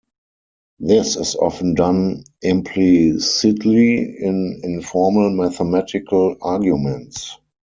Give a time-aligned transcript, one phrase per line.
[0.79, 7.37] This is often done implicitly in informal mathematical arguments.